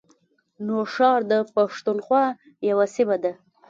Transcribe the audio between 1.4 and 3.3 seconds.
پښتونخوا یوه سیمه